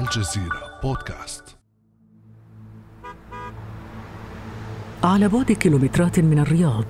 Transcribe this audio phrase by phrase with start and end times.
[0.00, 1.56] الجزيرة بودكاست.
[5.04, 6.84] على بعد كيلومترات من الرياض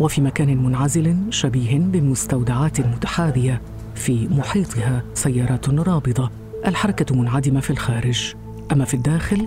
[0.00, 3.62] وفي مكان منعزل شبيه بمستودعات متحاذية
[3.94, 6.30] في محيطها سيارات رابضة.
[6.66, 8.34] الحركة منعدمة في الخارج.
[8.72, 9.44] أما في الداخل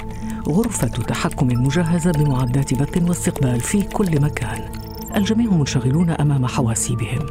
[0.47, 4.71] غرفة تحكم مجهزة بمعدات بث واستقبال في كل مكان.
[5.15, 7.25] الجميع منشغلون أمام حواسيبهم.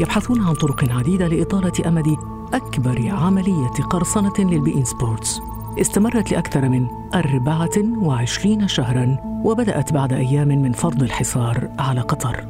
[0.00, 5.40] يبحثون عن طرق عديدة لإطالة أمد أكبر عملية قرصنة لل beIN Sports.
[5.80, 12.46] استمرت لأكثر من 24 شهراً وبدأت بعد أيام من فرض الحصار على قطر.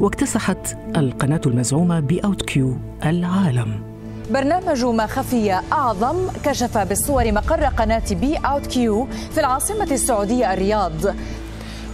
[0.00, 3.80] واكتسحت القناة المزعومة beoutQ العالم.
[4.30, 10.92] برنامج ما خفي أعظم كشف بالصور مقر قناة beoutQ في العاصمة السعودية الرياض.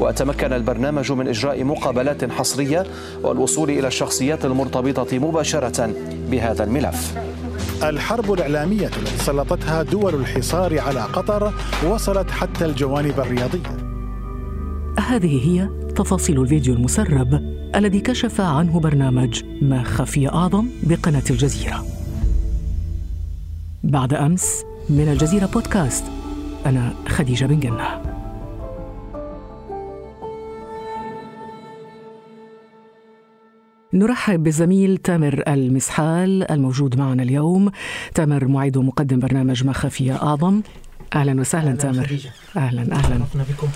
[0.00, 2.86] وتمكن البرنامج من إجراء مقابلات حصرية
[3.22, 5.94] والوصول إلى الشخصيات المرتبطة مباشرة
[6.30, 7.14] بهذا الملف.
[7.82, 11.52] الحرب الإعلامية التي سلطتها دول الحصار على قطر
[11.86, 13.76] وصلت حتى الجوانب الرياضية.
[14.98, 17.34] هذه هي تفاصيل الفيديو المسرب
[17.74, 21.86] الذي كشف عنه برنامج ما خفي أعظم بقناة الجزيرة.
[23.84, 26.04] بعد أمس من الجزيرة بودكاست
[26.66, 28.13] أنا خديجة بن جنة.
[33.94, 37.70] نرحب بالزميل تامر المسحال الموجود معنا اليوم.
[38.14, 40.62] تامر معيد ومقدم برنامج ما خفي أعظم.
[41.14, 42.06] أهلا وسهلا أهلا تامر.
[42.06, 42.30] خديجة.
[42.56, 43.24] أهلا أهلا.
[43.34, 43.68] بكم.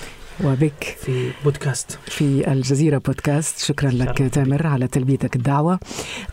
[0.44, 0.96] وبك.
[1.00, 1.98] في بودكاست.
[2.06, 3.58] في الجزيرة بودكاست.
[3.58, 5.80] شكرا لك تامر على تلبيتك الدعوة.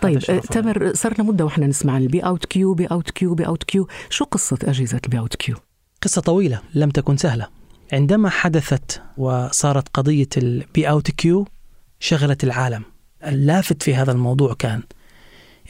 [0.02, 3.88] طيب تامر صرنا مدة وإحنا نسمع البي أوت كيو بي أوت كيو بي أوت كيو.
[4.10, 5.56] شو قصة أجهزة ال beoutQ؟
[6.02, 7.48] قصة طويلة لم تكن سهلة.
[7.94, 11.48] عندما حدثت وصارت قضية ال beoutQ
[12.00, 12.84] شغلت العالم.
[13.30, 14.84] اللافت في هذا الموضوع كان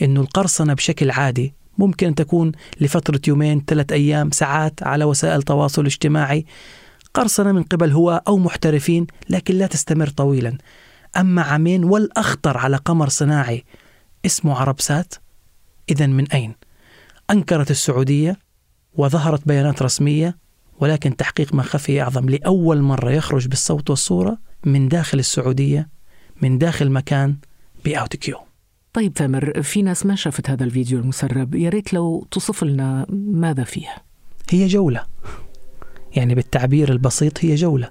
[0.02, 5.82] إنه القرصنة بشكل عادي ممكن ان تكون لفترة يومين ثلاث أيام ساعات على وسائل التواصل
[5.82, 6.46] الاجتماعي
[7.14, 10.58] قرصنة من قبل هواة أو محترفين لكن لا تستمر طويلا
[11.18, 13.64] أما عامين والأخطر على قمر صناعي
[14.26, 15.14] اسمه عربسات
[15.90, 16.56] اذا من أين؟
[17.32, 18.38] أنكرت السعودية
[18.94, 20.38] وظهرت بيانات رسمية
[20.80, 25.90] ولكن تحقيق ما خفي أعظم لأول مرة يخرج بالصوت والصورة من داخل السعودية
[26.42, 27.36] من داخل مكان
[27.86, 28.38] بأوت كيو
[28.94, 33.64] طيب تامر في ناس ما شافت هذا الفيديو المسرب يا ريت لو توصف لنا ماذا
[33.64, 34.06] فيه
[34.50, 35.06] هي جولة.
[36.16, 37.90] يعني بالتعبير البسيط هي جولة.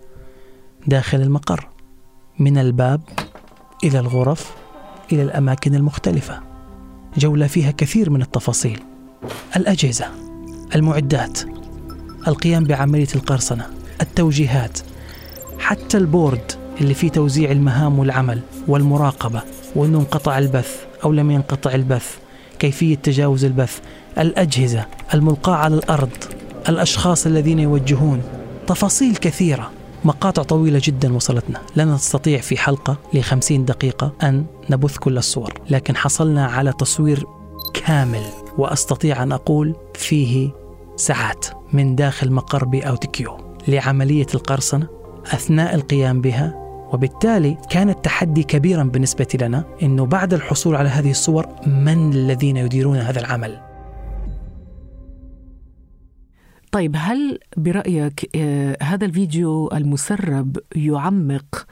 [0.87, 1.69] داخل المقر
[2.39, 3.01] من الباب
[3.85, 4.55] إلى الغرف
[5.13, 6.43] إلى الأماكن المختلفة.
[7.19, 8.83] جولة فيها كثير من التفاصيل.
[9.57, 10.07] الأجهزة
[10.75, 11.41] المعدات
[12.29, 14.79] القيام بعملية القرصنة التوجيهات
[15.59, 16.53] حتى البورد.
[16.81, 19.43] اللي فيه توزيع المهام والعمل والمراقبة
[19.77, 22.17] وأنه انقطع البث أو لم ينقطع البث
[22.59, 23.81] كيفية تجاوز البث
[24.19, 26.11] الأجهزة الملقاة على الأرض
[26.69, 28.23] الأشخاص الذين يوجهون
[28.67, 29.71] تفاصيل كثيرة
[30.05, 31.61] مقاطع طويلة جدا وصلتنا.
[31.77, 37.27] لن نستطيع في حلقة لخمسين دقيقة أن نبث كل الصور لكن حصلنا على تصوير
[37.75, 38.23] كامل
[38.59, 40.51] وأستطيع أن أقول فيه
[40.97, 43.37] ساعات من داخل مقر بي أو كيو
[43.69, 44.87] لعملية القرصنة
[45.27, 46.64] أثناء القيام بها
[46.95, 52.97] وبالتالي كان التحدي كبيرا بالنسبة لنا أنه بعد الحصول على هذه الصور من الذين يديرون
[52.97, 53.61] هذا العمل
[56.73, 61.67] طيب هل برأيك آه، هذا الفيديو المسرب يعمق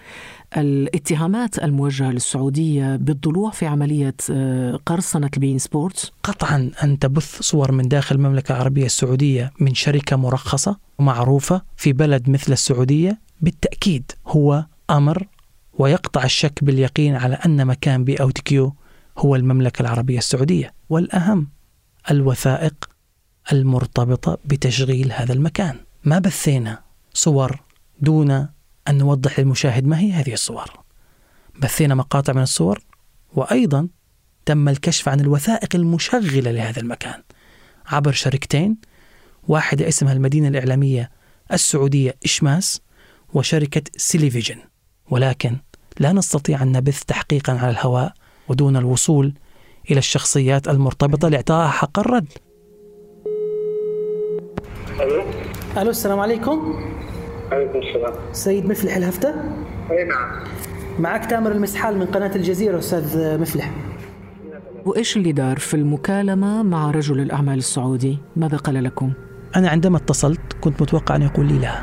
[0.57, 7.73] الاتهامات الموجهة للسعودية بالضلوع في عملية آه، قرصنة ال beIN Sports؟ قطعا أن تبث صور
[7.73, 14.65] من داخل المملكة العربية السعودية من شركة مرخصة ومعروفة في بلد مثل السعودية بالتأكيد هو
[14.91, 15.27] أمر
[15.73, 18.77] ويقطع الشك باليقين على أن مكان beoutQ
[19.19, 21.49] هو المملكة العربية السعودية والأهم
[22.11, 22.89] الوثائق
[23.53, 25.77] المرتبطة بتشغيل هذا المكان.
[26.05, 26.83] ما بثينا
[27.15, 27.61] صور
[28.01, 28.31] دون
[28.89, 30.71] أن نوضح للمشاهد ما هي هذه الصور.
[31.63, 32.81] بثينا مقاطع من الصور
[33.35, 33.89] وأيضا
[34.47, 37.23] تم الكشف عن الوثائق المشغلة لهذا المكان
[37.87, 38.77] عبر شركتين
[39.49, 41.11] واحدة اسمها المدينة الإعلامية
[41.53, 42.81] السعودية إشماس
[43.35, 44.72] وشركة سيليفيجن.
[45.13, 45.57] ولكن
[45.99, 48.13] لا نستطيع أن نبث تحقيقا على الهواء
[48.49, 49.33] ودون الوصول
[49.91, 52.33] إلى الشخصيات المرتبطة لإعطائها حق الرد.
[55.01, 55.23] ألو؟
[55.79, 56.75] ألو السلام عليكم.
[57.53, 58.15] عليكم السلام.
[58.33, 59.35] سيد مفلح الهفتة؟
[59.91, 60.45] أي نعم.
[60.99, 63.71] معك تامر المسحال من قناة الجزيرة أستاذ مفلح.
[64.85, 69.13] وإيش اللي دار في المكالمة مع رجل الأعمال السعودي؟ ماذا قال لكم؟
[69.57, 71.83] أنا عندما اتصلت كنت متوقع أن يقول لي لا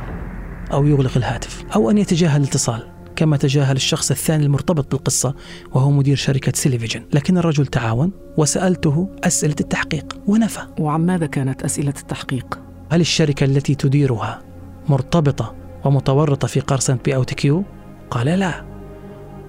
[0.74, 2.89] أو يغلق الهاتف أو أن يتجاهل الاتصال.
[3.20, 5.36] كما تجاهل الشخص الثاني المرتبط بالقصة
[5.72, 11.94] وهو مدير شركة Selevision لكن الرجل تعاون وسألته أسئلة التحقيق ونفى وعن ماذا كانت أسئلة
[12.00, 12.60] التحقيق؟
[12.92, 14.42] هل الشركة التي تديرها
[14.90, 15.56] مرتبطة
[15.86, 17.64] ومتورطة في قرصنة beoutQ؟
[18.12, 18.66] قال لا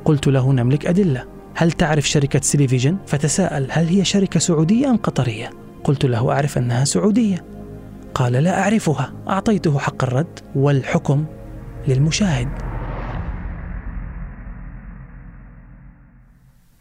[0.05, 1.25] قلت له نملك أدلة
[1.55, 5.51] هل تعرف شركة Selevision؟ فتساءل هل هي شركة سعودية أم قطرية؟
[5.85, 7.45] قلت له أعرف أنها سعودية
[8.15, 11.25] قال لا أعرفها أعطيته حق الرد والحكم
[11.89, 12.49] للمشاهد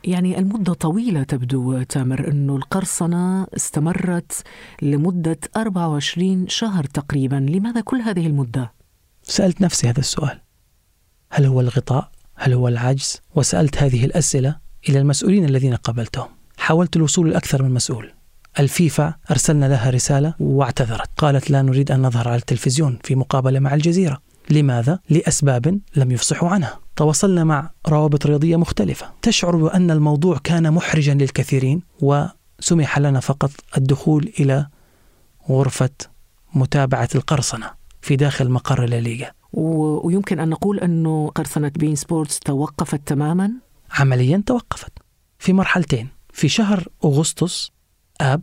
[0.04, 4.44] يعني المدة طويلة تبدو تامر أنه القرصنة استمرت
[4.82, 8.74] لمدة 24 شهر تقريبا لماذا كل هذه المدة؟
[9.24, 10.40] سألت نفسي هذا السؤال
[11.30, 14.56] هل هو الغطاء؟ هل هو العجز؟ وسألت هذه الأسئلة
[14.90, 18.14] إلى المسؤولين الذين قابلتهم حاولت الوصول لأكثر من مسؤول
[18.60, 23.74] الفيفا أرسلنا لها رسالة واعتذرت قالت لا نريد أن نظهر على التلفزيون في مقابلة مع
[23.74, 29.12] الجزيرة لماذا؟ لأسباب لم يفصحوا عنها تواصلنا مع روابط رياضية مختلفة.
[29.22, 34.68] تشعر بأن الموضوع كان محرجا للكثيرين وسمح لنا فقط الدخول إلى
[35.50, 35.90] غرفة
[36.54, 43.52] متابعة القرصنة في داخل مقر الليغا ويمكن أن نقول أنه قرصنة بين سبورتس توقفت تماما؟
[43.92, 44.92] عمليا توقفت.
[45.40, 46.08] في مرحلتين.
[46.34, 47.72] في شهر أغسطس
[48.22, 48.42] آب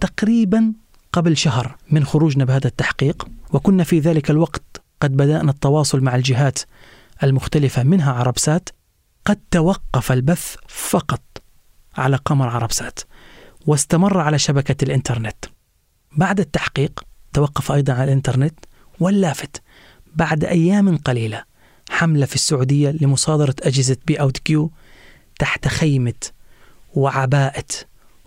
[0.00, 0.72] تقريبا
[1.12, 6.58] قبل شهر من خروجنا بهذا التحقيق وكنا في ذلك الوقت قد بدأنا التواصل مع الجهات
[7.22, 8.68] المختلفة منها عربسات
[9.24, 11.22] قد توقف البث فقط
[11.96, 13.00] على قمر عربسات
[13.66, 15.44] واستمر على شبكة الإنترنت.
[16.16, 18.54] بعد التحقيق توقف أيضا على الإنترنت
[19.00, 19.62] واللافت.
[20.14, 21.44] بعد أيام قليلة
[21.90, 24.70] حملة في السعودية لمصادرة أجهزة beoutQ
[25.38, 26.14] تحت خيمة
[26.94, 27.64] وعباءة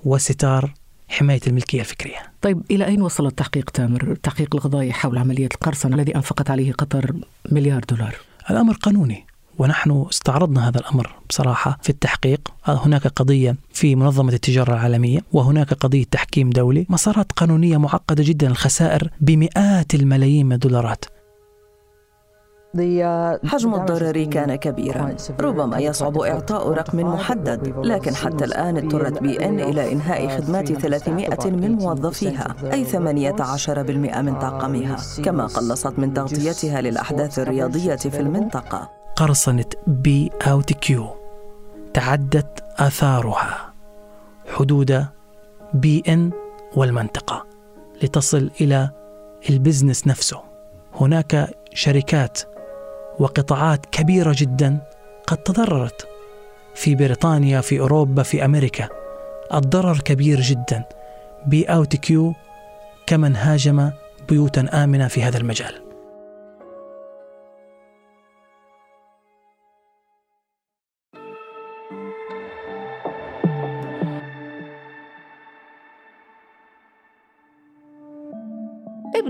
[0.04, 0.74] وستار
[1.10, 2.32] حماية الملكية الفكرية.
[2.42, 7.16] طيب إلى أين وصل التحقيق تامر؟ التحقيق القضائي حول عملية القرصنة الذي أنفقت عليه قطر
[7.52, 8.16] مليار دولار.
[8.50, 9.26] الأمر قانوني
[9.58, 12.40] ونحن استعرضنا هذا الأمر بصراحة في التحقيق.
[12.66, 19.10] هناك قضية في منظمة التجارة العالمية وهناك قضية تحكيم دولي مسارات قانونية معقدة جدا الخسائر
[19.22, 21.06] بمئات الملايين من الدولارات.
[23.46, 29.60] حجم الضرر كان كبيرا ربما يصعب إعطاء رقم محدد لكن حتى الآن اضطرت بي إن
[29.60, 32.98] إلى إنهاء خدمات 300 من موظفيها أي 18%
[34.18, 41.08] من طاقمها كما قلصت من تغطيتها للأحداث الرياضية في المنطقة قرصنة beoutQ
[41.94, 43.74] تعدت آثارها
[44.56, 45.06] حدود
[45.74, 46.32] beIN
[46.76, 47.46] والمنطقة
[48.04, 48.90] لتصل إلى
[49.50, 50.42] ال business نفسه
[50.96, 52.42] هناك شركات
[53.20, 54.78] وقطاعات كبيرة جدا
[55.28, 56.08] قد تضررت.
[56.76, 58.90] في بريطانيا في أوروبا في أمريكا
[59.54, 60.84] الضرر كبير جدا.
[61.46, 62.34] beoutQ
[63.08, 63.92] كمن هاجم
[64.30, 65.91] بيوتا آمنة في هذا المجال.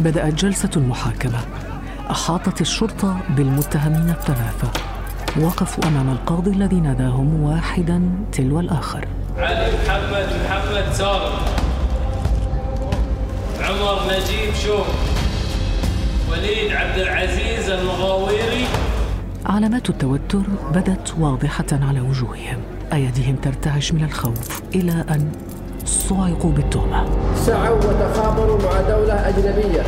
[0.00, 1.38] بدأت جلسة المحاكمة.
[2.10, 4.70] أحاطت الشرطة بالمتهمين الثلاثة.
[5.40, 9.08] وقفوا أمام القاضي الذي ناداهم واحدا تلو الآخر.
[9.36, 11.32] علي محمد محمد سالم
[13.60, 14.86] عمر نجيب شوم.
[16.30, 18.66] وليد عبد العزيز المغاويري.
[19.46, 20.42] علامات التوتر
[20.74, 22.58] بدت واضحة على وجوههم.
[22.92, 25.32] أيديهم ترتعش من الخوف إلى أن
[25.86, 27.34] صعقوا بالتهمة.
[27.34, 29.82] سعوا وتخابروا مع دولة أجنبية.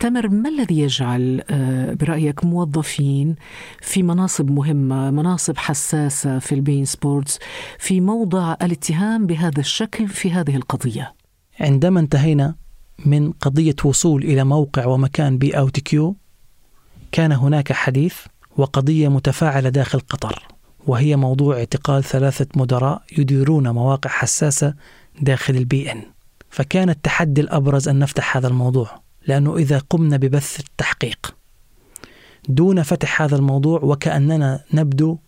[0.00, 3.34] تامر ما الذي يجعل آه، برأيك موظفين
[3.80, 7.38] في مناصب مهمة مناصب حساسة في ال beIN Sports
[7.78, 11.14] في موضع الاتهام بهذا الشكل في هذه القضية؟
[11.60, 12.54] عندما انتهينا
[13.06, 16.16] من قضية وصول إلى موقع ومكان beoutQ
[17.12, 18.16] كان هناك حديث
[18.56, 20.53] وقضية متفاعلة داخل قطر.
[20.86, 24.74] وهي موضوع اعتقال ثلاثة مدراء يديرون مواقع حساسة
[25.20, 26.02] داخل البي إن
[26.50, 31.36] فكان التحدي الأبرز أن نفتح هذا الموضوع لأنه إذا قمنا ببث التحقيق.
[32.48, 35.18] دون فتح هذا الموضوع وكأننا نبدو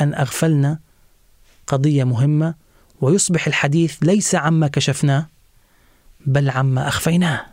[0.00, 0.78] أن أغفلنا
[1.66, 2.54] قضية مهمة
[3.00, 5.26] ويصبح الحديث ليس عما كشفناه
[6.26, 7.46] بل عما أخفيناه.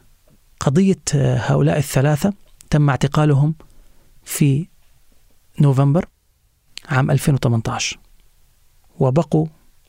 [0.60, 2.34] قضية هؤلاء الثلاثة
[2.70, 3.56] تم اعتقالهم
[4.24, 4.68] في
[5.62, 6.06] نوفمبر.
[6.89, 8.00] عام 2018
[9.00, 9.48] وبقوا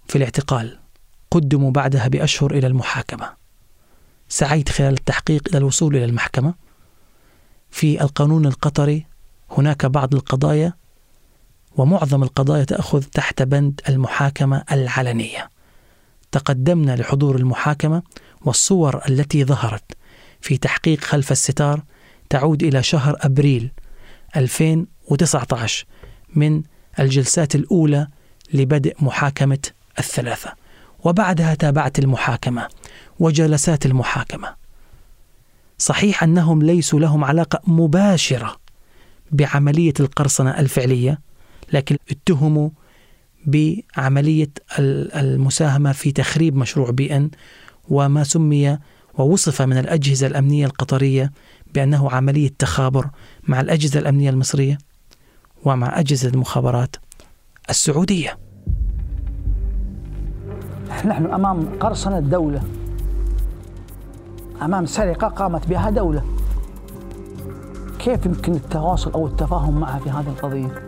[0.09, 0.79] في الاعتقال.
[1.31, 3.33] قدموا بعدها بأشهر إلى المحاكمة.
[4.29, 6.55] سعيت خلال التحقيق إلى الوصول إلى المحكمة.
[7.71, 9.07] في القانون القطري
[9.51, 10.73] هناك بعض القضايا
[11.77, 15.51] ومعظم القضايا تأخذ تحت بند المحاكمة العلنية.
[16.33, 18.03] تقدمنا لحضور المحاكمة
[18.41, 19.93] والصور التي ظهرت
[20.41, 21.83] في تحقيق خلف الستار
[22.31, 23.71] تعود إلى شهر أبريل
[24.37, 25.87] 2019
[26.35, 26.63] من
[27.01, 28.09] الجلسات الأولى
[28.55, 29.59] لبدء محاكمة
[29.99, 30.53] الثلاثة.
[31.05, 32.69] وبعدها تابعت المحاكمة
[33.19, 34.55] وجلسات المحاكمة.
[35.79, 38.57] صحيح أنهم ليسوا لهم علاقة مباشرة
[39.33, 41.21] بعملية القرصنة الفعلية
[41.73, 42.71] لكن اتهموا
[43.47, 47.31] بعملية المساهمة في تخريب مشروع بي إن
[47.89, 48.79] وما سمي
[49.15, 51.33] ووصف من الأجهزة الأمنية القطرية
[51.75, 53.09] بأنه عملية تخابر
[53.49, 54.79] مع الأجهزة الأمنية المصرية.
[55.65, 56.97] ومع أجهزة المخابرات
[57.71, 58.39] السعودية.
[60.89, 62.63] نحن أمام قرصنة دولة.
[64.63, 66.25] أمام سرقة قامت بها دولة.
[67.99, 70.87] كيف يمكن التواصل أو التفاهم معها في هذه القضية؟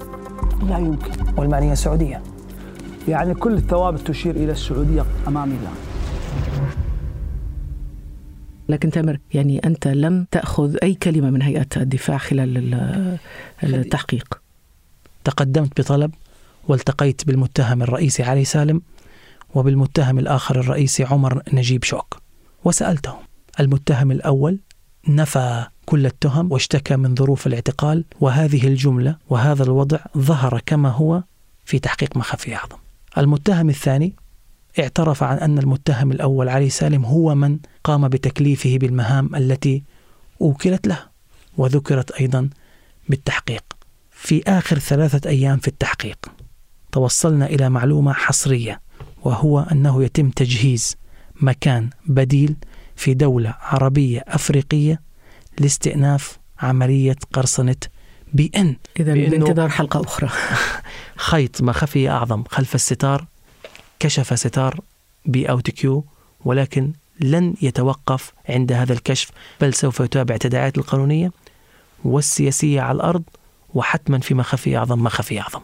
[0.68, 1.10] لا يمكن.
[1.36, 2.22] والمعنية السعودية
[3.08, 5.70] يعني كل الثوابت تشير إلى السعودية أمامي لا
[8.68, 12.74] لكن تامر يعني أنت لم تأخذ أي كلمة من هيئة الدفاع خلال
[13.62, 14.47] التحقيق.
[15.28, 16.14] تقدمت بطلب
[16.68, 18.82] والتقيت بالمتهم الرئيسي علي سالم
[19.54, 22.16] وبالمتهم الآخر الرئيسي عمر نجيب شوك
[22.64, 23.20] وسألتهم
[23.60, 24.58] المتهم الأول
[25.08, 31.22] نفى كل التهم واشتكى من ظروف الاعتقال وهذه الجملة وهذا الوضع ظهر كما هو
[31.64, 32.76] في تحقيق مخفي أعظم.
[33.18, 34.14] المتهم الثاني
[34.78, 39.82] اعترف عن أن المتهم الأول علي سالم هو من قام بتكليفه بالمهام التي
[40.40, 40.98] أوكلت له
[41.56, 42.50] وذكرت أيضا
[43.08, 43.77] بالتحقيق.
[44.20, 46.18] في آخر ثلاثة أيام في التحقيق.
[46.92, 48.80] توصلنا إلى معلومة حصرية
[49.22, 50.96] وهو أنه يتم تجهيز
[51.40, 52.56] مكان بديل
[52.96, 55.00] في دولة عربية أفريقية
[55.58, 57.76] لاستئناف عملية قرصنة
[58.32, 58.76] beIN.
[59.00, 60.30] إذا بانتظار حلقة أخرى.
[61.28, 63.26] خيط ما خفي أعظم خلف الستار
[64.00, 64.80] كشف ستار
[65.26, 66.04] beoutQ
[66.44, 71.32] ولكن لن يتوقف عند هذا الكشف بل سوف يتابع التداعيات القانونية
[72.04, 73.22] والسياسية على الأرض
[73.74, 75.60] وحتما في ما خفي أعظم ما خفي أعظم.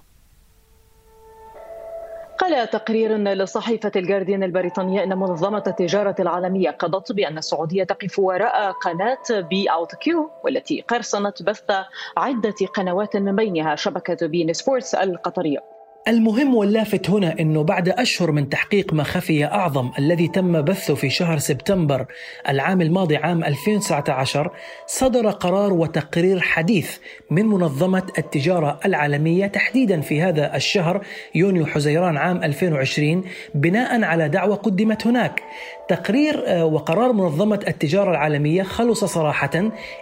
[2.39, 9.41] قال تقرير لصحيفة الجارديان البريطانية أن منظمة التجارة العالمية قضت بأن السعودية تقف وراء قناة
[9.41, 11.71] beoutQ والتي قرصنت بث
[12.17, 15.74] عدة قنوات من بينها شبكة beIN Sports القطرية.
[16.09, 21.11] المهم واللافت هنا إنه بعد أشهر من تحقيق ما خفي أعظم الذي تم بثه في
[21.11, 22.07] شهر سبتمبر
[22.49, 24.51] العام الماضي عام 2019
[24.87, 26.97] صدر قرار وتقرير حديث
[27.31, 34.57] من منظمة التجارة العالمية تحديدا في هذا الشهر يونيو حزيران عام 2020 بناء على دعوة
[34.57, 35.43] قدمت هناك.
[35.88, 39.50] تقرير آه، وقرار منظمة التجارة العالمية خلص صراحة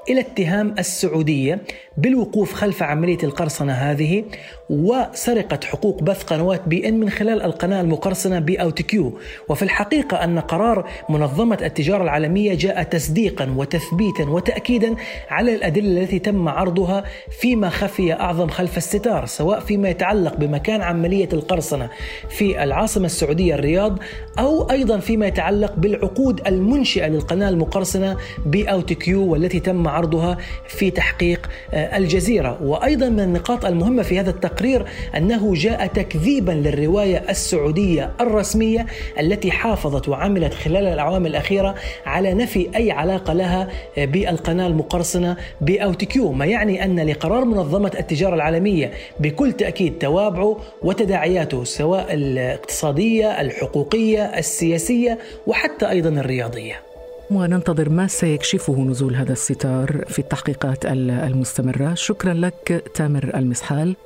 [0.09, 1.59] إلى اتهام السعودية
[1.97, 4.25] بالوقوف خلف عملية القرصنة هذه
[4.71, 9.19] وسرقة حقوق بث قنوات beIN من خلال القناة المقرصنة beoutQ.
[9.49, 14.97] وفي الحقيقة أن قرار منظمة التجارة العالمية جاء تصديقا وتثبيتا وتأكيدا
[15.31, 17.05] على الأدلة التي تم عرضها
[17.41, 21.91] فيما خفي أعظم خلف الستار سواء فيما يتعلق بمكان عملية القرصنة
[22.29, 23.99] في العاصمة السعودية الرياض
[24.39, 30.39] أو أيضا فيما يتعلق بالعقود المنشئة للقناة المقرصنة beoutQ والتي تم عرضها
[30.69, 32.63] في تحقيق آه، الجزيرة.
[32.63, 34.85] وأيضا من النقاط المهمة في هذا التقرير
[35.17, 38.87] أنه جاء تكذيبا للرواية السعودية الرسمية
[39.21, 41.75] التي حافظت وعملت خلال الأعوام الأخيرة
[42.07, 48.91] على نفي أي علاقة لها بالقناة المقرصنة beoutQ ما يعني أن لقرار منظمة التجارة العالمية
[49.21, 56.83] بكل تأكيد توابعه وتداعياته سواء الاقتصادية الحقوقية السياسية وحتى أيضا الرياضية.
[57.31, 61.95] وننتظر ما سيكشفه نزول هذا الستار في التحقيقات المستمرة.
[61.95, 63.97] شكرا لك تامر المسحال.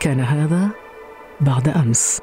[0.00, 0.68] كان هذا
[1.40, 2.20] بعد أمس.